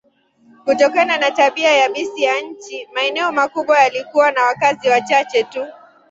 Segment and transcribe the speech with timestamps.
[0.65, 5.65] Kutokana na tabia yabisi ya nchi, maeneo makubwa yalikuwa na wakazi wachache tu.